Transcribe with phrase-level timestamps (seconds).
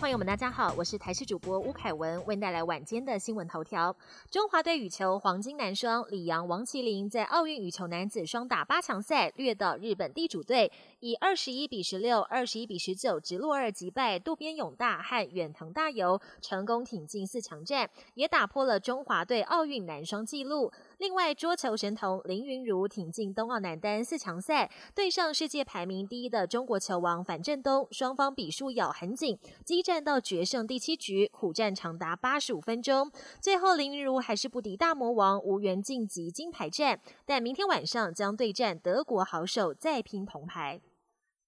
[0.00, 3.94] 朋友们，大家好，我是台视主播吴凯文，为您带来晚间的新闻头条。
[4.30, 20.70] 中华队羽球黄金男双李阳、王麒麟在奥运羽球男子双打八强赛虐到日本地主队，以二十一比十六、二十一比十九直落二击败渡边勇大和远藤大由，成功挺进四强战，也打破了中华队奥运男双纪录。
[20.98, 33.10] 另外，桌球神童林云如挺进冬奥男单四强赛，对上世界排名第一的中国球王樊振东，双方比数咬很紧，激战到决胜第七局，苦战长达八十五分钟，
[33.40, 40.78] 最后林云如还是不敌大魔王，无缘晋级金牌战，但明天晚上将对战德国好手，再拼铜牌。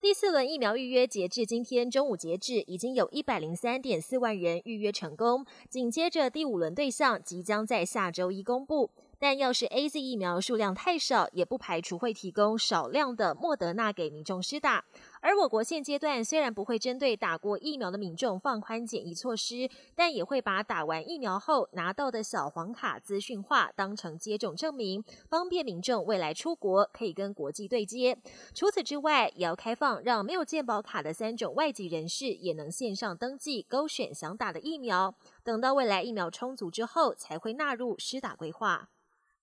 [0.02, 5.47] 第四轮疫苗预约截至今天中午截止，已经有一百零三点四万人预约成功。
[5.70, 8.91] 紧接着第五轮对象即将在下周一公布。
[9.20, 14.85] 但要是 A Z 疫苗数量太少，也不排除会提供少量的莫德纳给民众施打。
[15.23, 28.18] 而我国现阶段虽然不会针对打过疫苗的民众放宽检疫措施，但也会把打完疫苗后拿到的小黄卡资讯化，当成接种证明，方便民众未来出国可以跟国际对接。
[28.52, 38.88] 除此之外，也要开放让没有健保卡的三种外籍人士也能线上登记勾选想打的疫苗，等到未来疫苗充足之后，才会纳入施打规划。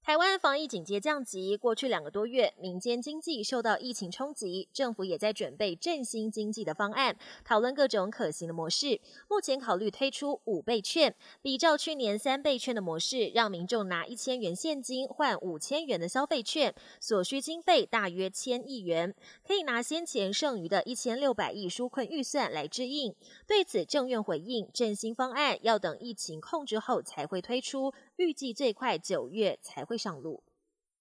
[0.02, 9.00] 台湾防疫警戒降级，过去两个多月，民间经济受到疫情冲击，政府也在准备振兴经济的方案，讨论各种可行的模式。
[9.28, 19.14] 目前考虑推出五倍券，比照去年三倍券的模式，让民众拿一千元现金换五千元的消费券，所需经费大约千亿元，
[19.46, 23.14] 可以拿先前剩余的一千六百亿纾困预算来支应。
[23.46, 27.94] 对此，政院回应，振兴方案要等疫情控制后才会推出。
[28.20, 30.44] 预计最快九月才会上路。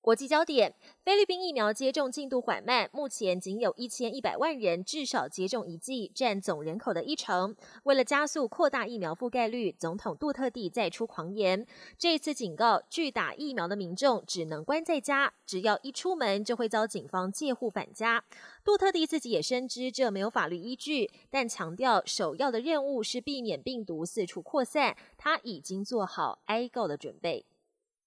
[0.01, 7.55] 国际焦点：菲律宾疫苗接种进度缓慢，目前仅有一千一百万人至少接种一剂，占总人口的一成。
[7.83, 11.67] 为了加速扩大疫苗覆盖率，总统杜特地再出狂言，
[11.99, 18.25] 这次警告拒打疫苗的民众只能关在家，只要一出门就会遭警方借户返家。
[18.65, 27.45] 杜特地自己也深知这没有法律依据，但强调首要的任务是避免病毒四处扩散，他已经做好挨告的准备。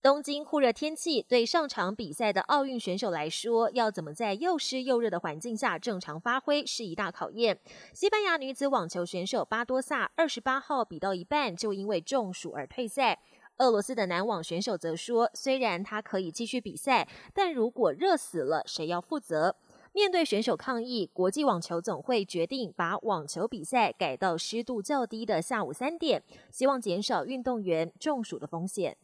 [0.01, 7.59] 东京酷热天气对上场比赛的奥运选手来说，要怎么在又湿又热的环境下正常发挥是一大考验。
[7.93, 13.19] 西班牙女子网球选手巴多萨二十八号比到一半就因为中暑而退赛。
[13.59, 19.55] 俄罗斯的男网选手则说，虽然他可以继续比赛，但如果热死了，谁要负责？
[19.93, 28.97] 面对选手抗议，国际网球总会决定把网球比赛改到湿度较低的下午三点，希望减少运动员中暑的风险。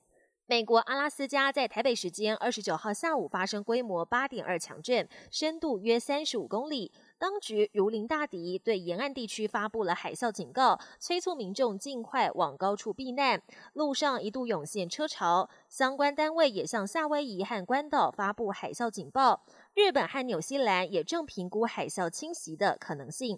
[0.49, 6.93] 美国阿拉斯加在台北时间二十九号下午发生规模八点二强震，深度约三十五公里。
[7.17, 13.41] 当局如临大敌，对沿岸地区发布了海啸警告，催促民众尽快往高处避难。
[13.73, 19.43] 路上一度涌现车潮，相关单位也向夏威夷和关岛发布海啸警报。
[19.73, 23.37] 日本和纽西兰也正评估海啸侵袭的可能性。